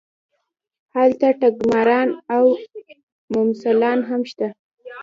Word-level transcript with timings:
هلته 0.95 1.27
ټګماران 1.39 2.09
او 2.35 2.45
ممثلان 3.33 3.99
هم 4.09 4.21
شته. 4.31 4.47